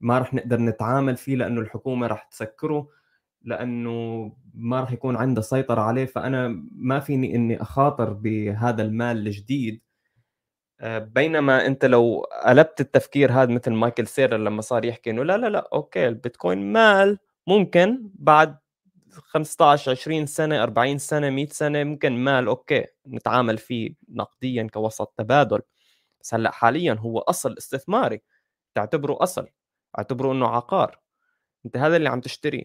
[0.00, 2.88] ما راح نقدر نتعامل فيه لأنه الحكومة راح تسكره
[3.42, 9.80] لأنه ما راح يكون عنده سيطرة عليه فأنا ما فيني إني أخاطر بهذا المال الجديد.
[10.84, 15.46] بينما أنت لو قلبت التفكير هذا مثل مايكل سيلر لما صار يحكي إنه لا لا
[15.46, 18.58] لا أوكي البيتكوين مال ممكن بعد
[19.12, 25.60] 15 20 سنة 40 سنة 100 سنة ممكن مال أوكي نتعامل فيه نقديا كوسط تبادل.
[26.20, 28.22] بس هلأ حاليا هو أصل استثماري
[28.74, 29.48] تعتبره أصل
[29.98, 31.00] اعتبره إنه عقار.
[31.66, 32.64] أنت هذا اللي عم تشتريه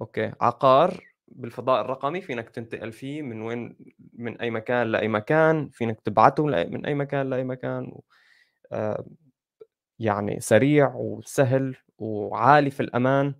[0.00, 3.76] أوكي عقار بالفضاء الرقمي فينك تنتقل فيه من وين
[4.12, 7.92] من أي مكان لأي مكان فينك تبعته من أي مكان لأي مكان
[8.72, 9.06] آه،
[9.98, 13.34] يعني سريع وسهل وعالي في الأمان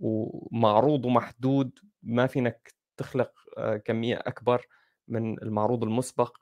[0.00, 4.66] ومعروض ومحدود ما فينك تخلق آه، كمية أكبر
[5.08, 6.36] من المعروض المسبق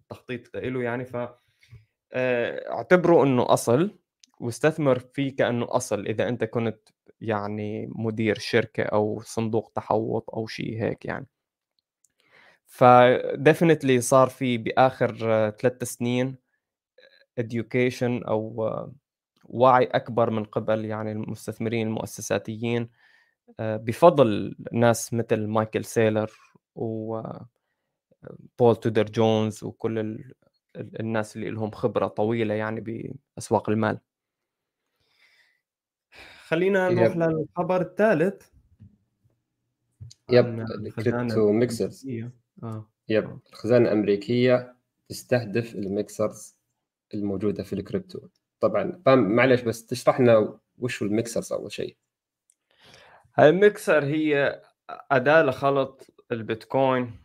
[0.00, 1.04] التخطيط آه، له يعني.
[1.04, 1.16] ف
[2.14, 3.98] اعتبره إنه أصل
[4.40, 6.88] واستثمر فيه كأنه أصل إذا أنت كنت
[7.20, 11.26] يعني مدير شركة أو صندوق تحوط أو شيء هيك يعني.
[12.66, 15.14] فديفنتلي صار في بآخر
[15.50, 16.36] ثلاث سنين
[17.40, 18.70] education أو
[19.44, 22.88] وعي أكبر من قبل يعني المستثمرين المؤسساتيين
[23.60, 26.32] بفضل ناس مثل مايكل سيلر
[26.74, 27.22] و
[28.58, 30.24] بول تودر جونز وكل
[30.76, 32.80] الناس اللي لهم خبرة طويلة يعني
[33.36, 34.00] بأسواق المال.
[36.50, 38.46] خلينا نروح للخبر الثالث.
[40.30, 40.64] yep
[40.96, 42.08] crypto mixers.
[42.62, 42.90] آه.
[43.08, 43.38] yep.
[43.48, 44.76] الخزانة الأمريكية
[45.08, 46.56] تستهدف ال mixers
[47.14, 48.20] الموجودة في الكريبتو.
[48.60, 51.96] طبعا معلش بس تشرح لنا وش هو ال mixers أول شيء.
[53.38, 57.18] الميكسر هي أداة لخلط البيتكوين.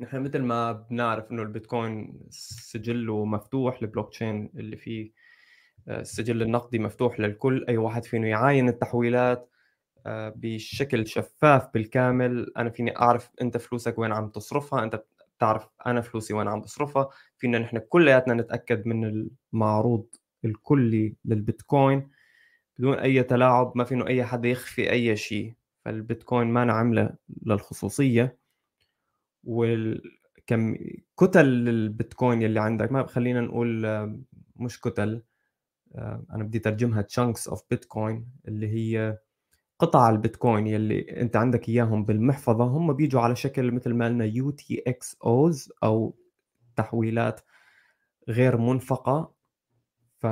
[0.00, 5.12] نحن مثل ما بنعرف إنه البيتكوين سجله مفتوح البلوك تشين اللي فيه
[5.88, 9.50] السجل النقدي مفتوح للكل أي واحد فينه يعاين التحويلات
[10.06, 12.52] آه، بشكل شفاف بالكامل.
[12.56, 15.04] أنا فيني أعرف أنت فلوسك وين عم تصرفها أنت
[15.38, 17.08] بتعرف أنا فلوسي وين عم بصرفها.
[17.38, 20.06] فينا نحن كلياتنا نتأكد من المعروض
[20.44, 22.10] الكلي للبيتكوين.
[22.78, 25.54] بدون أي تلاعب ما فينه أي حدا يخفي أي شيء.
[25.84, 27.10] فالبيتكوين ما عامله
[27.46, 28.38] للخصوصية.
[29.44, 30.76] والكم
[31.20, 34.18] كتل البيتكوين اللي عندك ما خلينا نقول آه،
[34.56, 35.14] مش كتل.
[35.14, 35.29] آه،
[35.94, 39.18] أنا بدي ترجمها chunks of Bitcoin اللي هي
[39.78, 42.64] قطع البيتكوين يلي أنت عندك إياهم بالمحفظة.
[42.64, 46.14] هم بيجوا على شكل مثل ما قلنا UTXOs أو
[46.76, 47.40] تحويلات
[48.28, 49.32] غير منفقة.
[50.20, 50.26] ف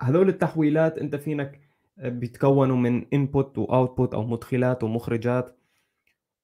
[0.00, 1.60] هذول التحويلات أنت فينك
[1.98, 5.58] آه، بيتكونوا من input و output أو مدخلات ومخرجات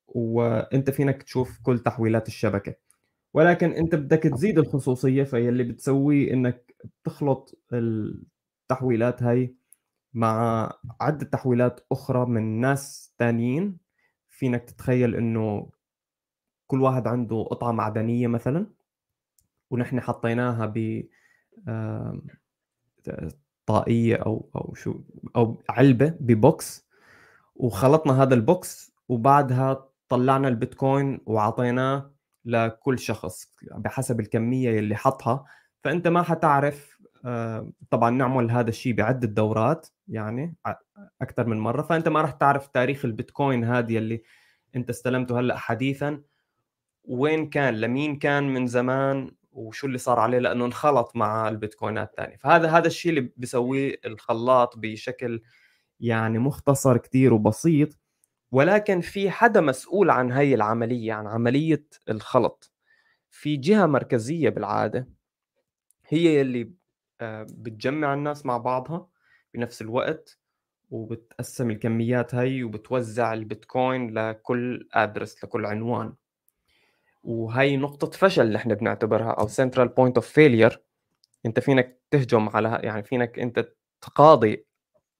[0.08, 2.74] وأنت فينك تشوف كل تحويلات الشبكة.
[3.34, 6.63] ولكن أنت بدك تزيد الخصوصية فهي اللي بتسويه إنك
[7.04, 9.54] تخلط التحويلات هاي
[10.14, 10.70] مع
[11.00, 13.78] عدة تحويلات أخرى من ناس تانيين.
[14.28, 15.70] فينك تتخيل إنه
[16.66, 18.66] كل واحد عنده قطعة معدنية مثلا
[19.70, 21.04] ونحن حطيناها ب
[23.66, 25.00] طاقية أو أو شو
[25.36, 26.88] أو علبة ب box
[27.54, 32.10] وخلطنا هذا ال box وبعدها طلعنا البيتكوين وعطيناه
[32.44, 35.44] لكل شخص بحسب الكمية اللي حطها.
[35.84, 36.94] فأنت ما حتعرف
[37.24, 40.56] آه، طبعا نعمل هذا الشيء بعدة دورات يعني
[41.22, 41.82] أكثر من مرة.
[41.82, 44.22] فأنت ما راح تعرف تاريخ البيتكوين هذه اللي
[44.76, 46.22] أنت استلمته هلأ حديثا.
[47.04, 52.36] وين كان؟ لمين كان من زمان؟ وشو اللي صار عليه؟ لأنه انخلط مع البيتكوينات الثانية.
[52.36, 55.42] فهذا هذا الشيء اللي بيسويه الخلاط بشكل
[56.00, 57.98] يعني مختصر كثير وبسيط.
[58.52, 62.72] ولكن في حدا مسؤول عن هاي العملية عن عملية الخلط.
[63.30, 65.13] في جهة مركزية بالعادة
[66.08, 66.72] هي اللي
[67.20, 69.08] آه، بتجمع الناس مع بعضها
[69.54, 70.38] بنفس الوقت
[70.90, 76.14] وبتقسم الكميات هاي وبتوزع البيتكوين لكل address لكل عنوان.
[77.24, 80.82] وهي نقطة فشل نحن بنعتبرها أو central point of failure
[81.46, 83.68] أنت فينك تهجم على يعني فينك أنت
[84.00, 84.66] تقاضي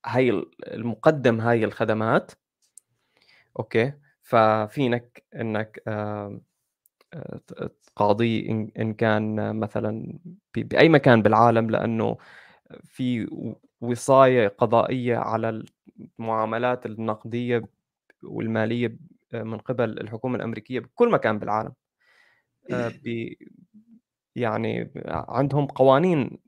[0.07, 2.33] هاي المقدم هاي الخدمات.
[3.59, 3.93] أوكي؟
[4.23, 5.83] ففينك إنك
[7.87, 10.19] تقاضيه إن كان مثلا
[10.57, 12.17] بأي مكان بالعالم لأنه
[12.85, 13.29] في
[13.81, 15.65] وصاية قضائية على
[16.19, 17.69] المعاملات النقدية
[18.23, 18.97] والمالية
[19.33, 21.73] من قبل الحكومة الأمريكية بكل مكان بالعالم.
[24.37, 26.39] يعني عندهم قوانين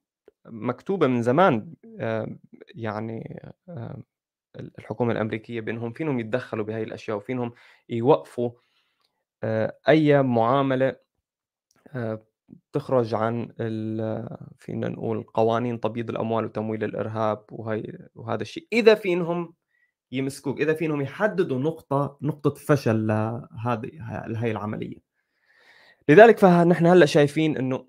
[0.46, 2.37] مكتوبة من زمان آه،
[2.74, 4.02] يعني آه،
[4.57, 7.52] الحكومة الأمريكية بأنهم فينهم يتدخلوا بهاي الأشياء وفينهم
[7.88, 8.50] يوقفوا
[9.46, 10.96] آه، أي معاملة
[12.72, 13.48] تخرج عن
[14.59, 18.68] فينا نقول قوانين تبييض الأموال وتمويل الإرهاب وهي وهذا الشيء.
[18.72, 19.54] إذا فينهم
[20.12, 23.90] يمسكوك إذا فينهم يحددوا نقطة نقطة فشل لهذه
[24.37, 24.96] هاي العملية.
[26.09, 27.87] لذلك فنحن هلأ شايفين إنه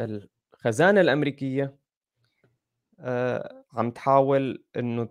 [0.00, 1.76] الخزانة الأمريكية
[3.00, 5.08] آه، عم تحاول إنه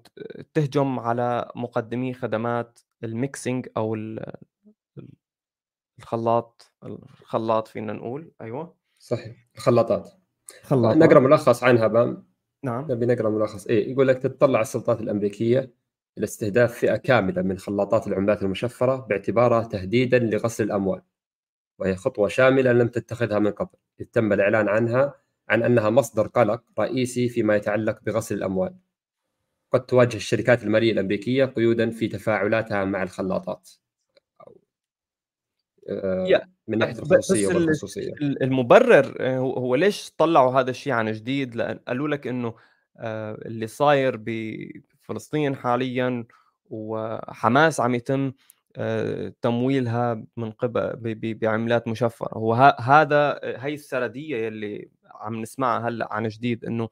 [0.53, 3.95] تهجم على مقدمي خدمات الميكسينج أو
[5.99, 8.75] الخلاط الخلاط فينا نقول أيوه.
[8.99, 10.11] صحيح الخلاطات.
[10.63, 12.27] خلاطات نقرأ ملخص عنها بام.
[12.63, 12.91] نعم.
[12.91, 13.67] نبي نقرأ ملخص.
[13.67, 15.73] إيه يقول لك تتطلع السلطات الأمريكية
[16.17, 21.01] إلى استهداف فئة كاملة من خلاطات العملات المشفرة باعتبارها تهديدا لغسل الأموال
[21.79, 25.13] وهي خطوة شاملة لم تتخذها من قبل إذ تم الإعلان عنها
[25.49, 28.75] عن أنها مصدر قلق رئيسي فيما يتعلق بغسل الأموال.
[29.71, 33.69] قد تواجه الشركات المالية الأمريكية قيودا في تفاعلاتها مع الخلاطات.
[33.69, 33.82] آه،
[36.67, 42.07] من ناحية الخصوصية والخصوصية المبرر آه، هو ليش طلعوا هذا الشيء عن جديد؟ لأن قالوا
[42.07, 42.53] لك إنه
[42.97, 46.25] آه، اللي صاير بفلسطين حاليا
[46.69, 48.31] وحماس عم يتم
[48.75, 56.27] آه، تمويلها من قبل بعملات مشفرة هو هذا هي السردية يلي عم نسمعها هلأ عن
[56.27, 56.89] جديد إنه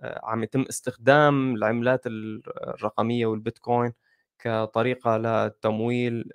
[0.00, 3.92] آه، عم يتم استخدام العملات الرقمية والبيتكوين
[4.38, 6.30] كطريقة لتمويل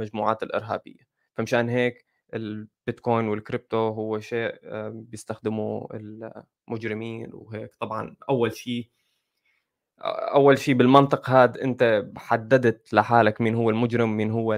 [0.00, 1.08] المجموعات الإرهابية.
[1.34, 5.88] فمشان هيك البيتكوين والكريبتو هو شيء آه، بيستخدمه
[6.68, 7.74] المجرمين وهيك.
[7.80, 8.90] طبعا أول شيء
[10.34, 14.54] أول شيء بالمنطق هذا أنت حددت لحالك مين هو المجرم مين هو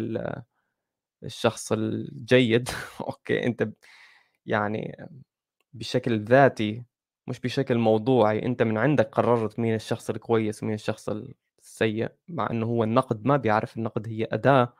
[1.22, 2.68] الشخص الجيد.
[3.00, 3.68] أوكي أنت
[4.46, 4.96] يعني
[5.72, 6.84] بشكل ذاتي
[7.26, 11.08] مش بشكل موضوعي أنت من عندك قررت مين الشخص الكويس ومين الشخص
[11.62, 14.74] السيء مع إنه هو النقد ما بيعرف النقد هي أداة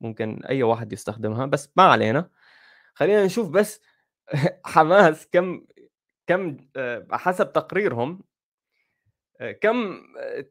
[0.00, 2.30] ممكن أي واحد يستخدمها بس ما علينا.
[2.94, 3.82] خلينا نشوف بس
[4.64, 5.66] حماس كم
[6.26, 8.22] كم آه، حسب تقريرهم
[9.60, 10.02] كم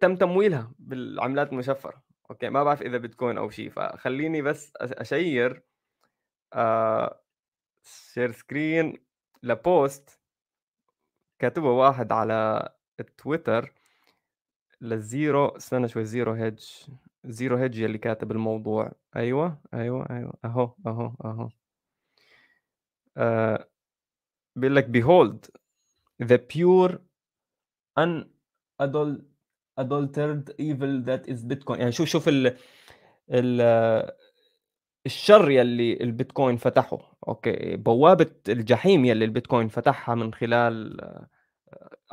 [0.02, 2.04] تم تمويلها بالعملات المشفرة.
[2.32, 5.64] أوكي ما بعرف إذا بتكون أو شيء فخليني بس أشير
[6.54, 7.22] آه
[8.14, 9.06] share screen
[9.44, 10.20] ل post
[11.40, 12.70] كاتبه واحد على
[13.18, 13.74] تويتر
[14.82, 16.68] لل Zero استنى شوي ZeroHedge.
[17.26, 18.92] ZeroHedge يلي كاتب الموضوع.
[19.16, 20.34] أيوه أيوه أيوه.
[20.46, 21.50] أهو أهو أهو.
[23.18, 23.68] آه
[24.56, 25.50] بيقول لك behold
[26.24, 26.94] the pure
[28.00, 28.26] un
[28.82, 29.22] adult
[29.80, 31.80] adulterated evil that is bitcoin.
[31.80, 32.58] يعني شوف شوف ال
[33.32, 33.62] ال
[35.06, 37.18] الشر يلي البيتكوين فتحه.
[37.28, 37.76] أوكي.
[37.76, 41.02] بوابة الجحيم يلي البيتكوين فتحها من خلال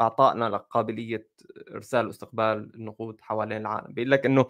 [0.01, 1.29] أعطائنا القابلية
[1.75, 3.93] إرسال واستقبال النقود حوالين العالم.
[3.93, 4.47] بيقول لك إنه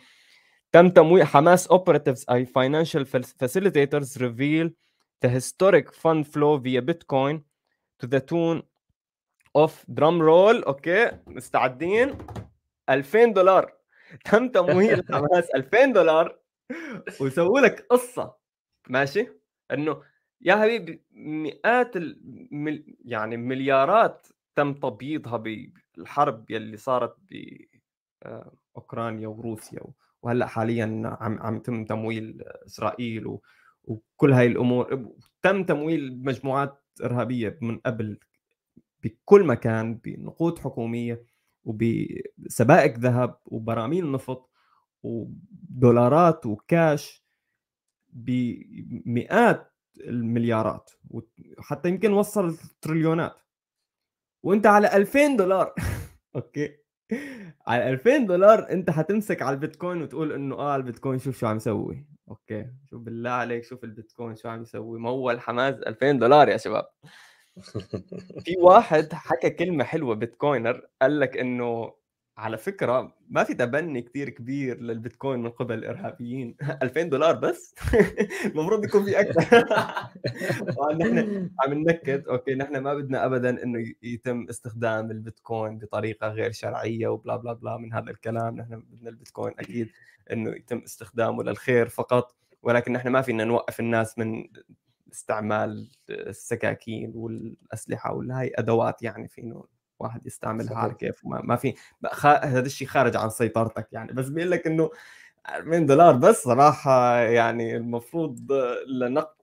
[0.77, 3.05] تم تمويل حماس operatives إي financial
[3.43, 4.71] facilitators reveal
[5.25, 7.41] the historic fund flow via Bitcoin
[7.99, 8.63] to the tune
[9.57, 12.19] of drum roll أوكي مستعدين؟
[12.91, 13.73] 2000 دولار.
[14.25, 16.39] تم تمويل حماس 2000 دولار
[17.21, 18.35] وسووا لك قصة.
[18.89, 19.29] ماشي؟
[19.73, 20.03] إنه
[20.41, 22.97] يا حبيبي مئات المل...
[23.05, 27.57] يعني مليارات تم تبييضها بالحرب يلي صارت ب
[28.23, 29.81] آه، أوكرانيا وروسيا
[30.27, 33.43] وهلأ حاليا عم عم يتم تمويل إسرائيل و...
[33.85, 35.13] وكل هاي الأمور
[35.43, 38.19] تم تمويل مجموعات إرهابية من قبل
[39.03, 41.25] بكل مكان بنقود حكومية
[41.65, 44.51] وبسبائك ذهب وبراميل نفط
[45.03, 47.25] ودولارات وكاش
[48.09, 53.37] بمئات المليارات وحتى يمكن وصل التريليونات
[54.43, 55.75] وأنت على 2000 دولار.
[56.37, 56.86] أوكي.
[57.67, 62.07] على 2000 دولار أنت حتمسك على البيتكوين وتقول إنه آه البيتكوين شوف شو عم يسوي.
[62.29, 62.67] أوكي.
[62.91, 64.99] شوف بالله عليك شوف البيتكوين شو عم يسوي.
[64.99, 66.87] موّل حماس 2000 دولار يا شباب.
[68.45, 71.93] في واحد حكى كلمة حلوة بيتكوينر قال لك إنه
[72.37, 76.57] على فكرة ما في تبني كثير كبير للبيتكوين من قبل الإرهابيين.
[76.83, 77.75] 2000 دولار بس؟
[78.47, 79.65] المفروض يكون في أكثر
[81.01, 87.09] نحن عم ننكد أوكي نحن ما بدنا ابدا إنه يتم استخدام البيتكوين بطريقة غير شرعية
[87.09, 88.57] وبلا بلا بلا من هذا الكلام.
[88.57, 89.91] نحن بدنا البيتكوين أكيد
[90.33, 92.37] إنه يتم استخدامه للخير فقط.
[92.63, 94.45] ولكن نحن ما فينا نوقف الناس من
[95.13, 99.65] استعمال السكاكين والأسلحة ولا هي أدوات يعني في انه
[99.99, 101.75] واحد يستعملها على كيف ما, ما في
[102.25, 104.13] هذا الشيء خارج عن سيطرتك يعني.
[104.13, 104.91] بس بيقول لك إنه
[105.49, 108.53] 40 دولار بس صراحة يعني المفروض
[108.89, 109.37] لنقد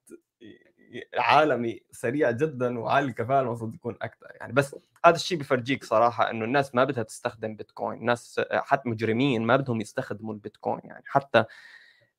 [1.18, 4.54] عالمي سريع جدا وعالي الكفاءة المفروض يكون أكثر يعني.
[4.54, 4.76] بس
[5.06, 8.00] هذا الشيء بفرجيك صراحة إنه الناس ما بدها تستخدم بيتكوين.
[8.00, 11.04] الناس حتى مجرمين ما بدهم يستخدموا البيتكوين يعني.
[11.08, 11.46] حتى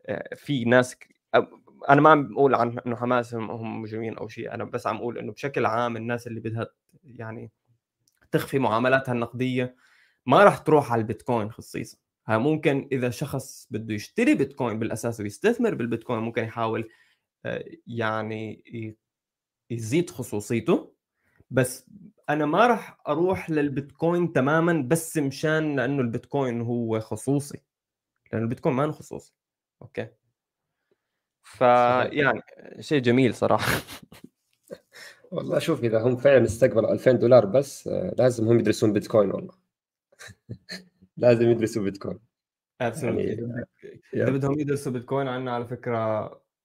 [0.06, 0.96] آه، في ناس
[1.88, 4.54] أنا ما عم بقول عن إنه حماس هم مجرمين أو شيء.
[4.54, 6.66] أنا بس عم أقول إنه بشكل عام الناس اللي بدها
[7.04, 7.50] يعني
[8.34, 9.76] تخفي معاملاتها النقدية
[10.26, 11.98] ما راح تروح على البيتكوين خصيصا.
[12.28, 16.88] ممكن إذا شخص بده يشتري بيتكوين بالأساس ويستثمر بالبيتكوين ممكن يحاول
[17.44, 18.64] آه، يعني
[19.70, 20.94] يزيد خصوصيته.
[21.50, 21.86] بس
[22.30, 27.62] أنا ما راح أروح للبيتكوين تماما بس مشان لأنه البيتكوين هو خصوصي.
[28.32, 29.34] لأنه البيتكوين ما خصوصي.
[29.82, 30.08] أوكي؟
[31.42, 32.42] فيعني
[32.80, 33.72] شيء جميل صراحة.
[35.34, 39.54] والله شوف إذا هم فعلا استقبلوا 2000 دولار بس آه، لازم هم يدرسون بيتكوين والله.
[41.16, 42.18] لازم يدرسوا بيتكوين.
[44.12, 46.24] يعني إذا بدهم يدرسوا بيتكوين عندنا على فكرة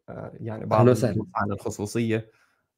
[0.09, 0.89] آه، يعني بعض
[1.35, 2.31] عن الخصوصية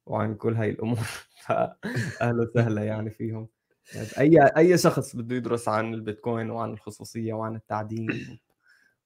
[0.06, 0.98] وعن كل هاي الأمور.
[1.46, 3.48] فاهلا وسهلا يعني فيهم.
[3.96, 8.40] يعني اي أي شخص بده يدرس عن البيتكوين وعن الخصوصية وعن التعدين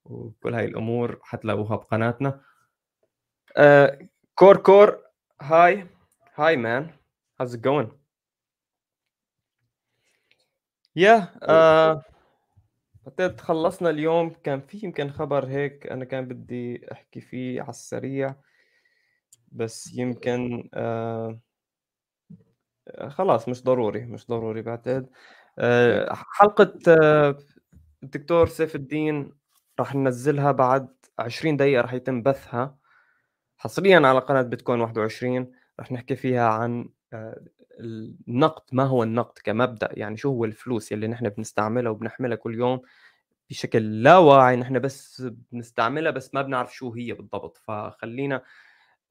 [0.05, 2.41] وكل هاي الأمور حتلاقوها بقناتنا.
[4.36, 5.01] كور كور
[5.41, 5.94] هاي.
[6.36, 6.89] Hey man
[7.41, 7.89] how's it going?
[10.95, 11.95] Yeah, uh,
[13.39, 14.29] خلصنا اليوم.
[14.43, 18.36] كان في يمكن خبر هيك أنا كان بدي أحكي فيه على السريع
[19.51, 21.39] بس يمكن آه
[23.07, 25.09] خلاص مش ضروري مش ضروري بعتقد.
[25.59, 27.38] آه حلقة آه
[28.03, 29.33] الدكتور سيف الدين
[29.79, 32.77] راح ننزلها بعد 20 دقيقة راح يتم بثها
[33.57, 37.41] حصريا على قناة بيتكوين 21 راح نحكي فيها عن آه
[37.80, 42.82] النقد ما هو النقد كمبدأ؟ يعني شو هو الفلوس اللي نحن بنستعملها وبنحملها كل يوم
[43.49, 45.21] بشكل لا واعي نحن بس
[45.51, 47.57] بنستعملها بس ما بنعرف شو هي بالضبط.
[47.57, 48.43] فخلينا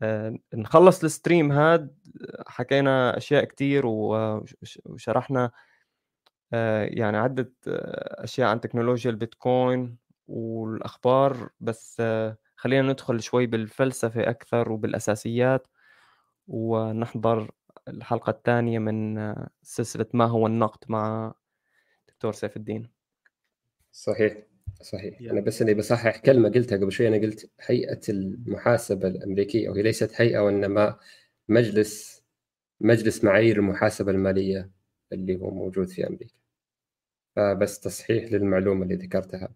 [0.02, 1.98] آه، نخلص الستريم هاد.
[2.46, 5.50] حكينا أشياء كتير وشرحنا
[6.52, 9.96] آه، يعني عدة أشياء عن تكنولوجيا البيتكوين
[10.28, 11.50] والأخبار.
[11.60, 12.02] بس
[12.56, 15.66] خلينا ندخل شوي بالفلسفة أكثر وبالأساسيات.
[16.48, 17.50] ونحضر
[17.88, 21.34] الحلقة الثانية من سلسلة ما هو النقد مع
[22.08, 22.90] دكتور سيف الدين.
[23.92, 24.36] صحيح
[24.82, 25.20] صحيح.
[25.20, 25.30] يعني.
[25.30, 27.08] أنا بس إني بصحح كلمة قلتها قبل شوي.
[27.08, 30.98] أنا قلت هيئة المحاسبة الأمريكية وهي ليست هيئة وإنما
[31.48, 32.24] مجلس
[32.80, 34.70] مجلس معايير المحاسبة المالية
[35.12, 36.34] اللي هو موجود في أمريكا.
[37.36, 39.48] فبس تصحيح للمعلومة اللي ذكرتها.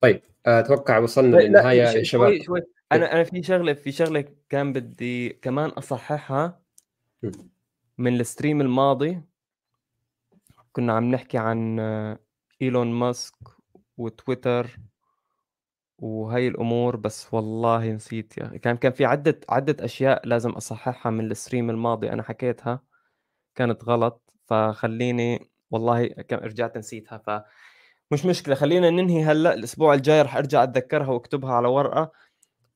[0.00, 1.82] طيب أتوقع وصلنا للنهاية.
[1.82, 2.28] يا شباب.
[2.28, 2.62] شوي شوي.
[2.92, 6.62] أنا أنا في شغلة في شغلة كان بدي كمان أصححها
[7.98, 9.22] من ال stream الماضي.
[10.72, 11.78] كنا عم نحكي عن
[12.62, 13.34] إيلون ماسك
[13.96, 14.76] وتويتر
[15.98, 21.30] وهي الأمور بس والله نسيت يا كان كان في عدة عدة أشياء لازم أصححها من
[21.30, 22.82] ال stream الماضي أنا حكيتها.
[23.54, 27.30] كانت غلط فخليني والله رجعت نسيتها ف
[28.12, 28.54] مش مشكلة.
[28.54, 29.54] خلينا ننهي هلأ.
[29.54, 32.12] الأسبوع الجاي رح أرجع أتذكرها وأكتبها على ورقة.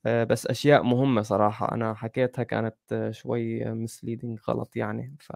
[0.07, 1.75] بس أشياء مهمة صراحة.
[1.75, 5.33] أنا حكيتها كانت شوي مسليدنج غلط يعني ف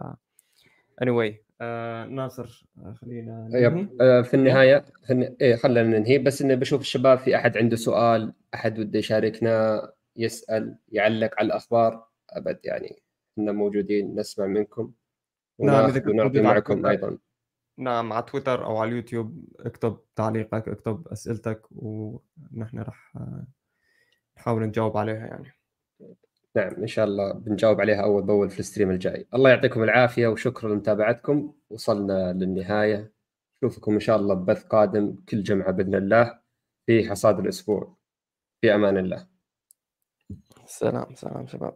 [1.05, 3.89] anyway آه ناصر آه خلينا ننهي.
[4.01, 5.37] آه في النهاية في الن...
[5.41, 6.19] إيه خلينا ننهي.
[6.19, 9.83] بس إني بشوف الشباب في أحد عنده سؤال أحد بده يشاركنا
[10.17, 13.03] يسأل يعلق على الأخبار أبد يعني
[13.39, 14.93] إحنا موجودين نسمع منكم.
[15.61, 17.19] نعم ونرضي معكم أيضا.
[17.79, 23.47] نعم على تويتر أو على اليوتيوب اكتب تعليقك اكتب أسئلتك ونحن رح آه،
[24.39, 25.53] نحاول نجاوب عليها يعني.
[26.57, 29.26] نعم إن شاء الله بنجاوب عليها أول بأول في الستريم الجاي.
[29.34, 31.53] الله يعطيكم العافية وشكرا لمتابعتكم.
[31.70, 33.12] وصلنا للنهاية.
[33.62, 36.39] نشوفكم إن شاء الله ببث قادم كل جمعة بإذن الله
[36.87, 37.97] في حصاد الأسبوع.
[38.61, 39.26] في أمان الله.
[40.66, 41.62] سلام سلام شباب.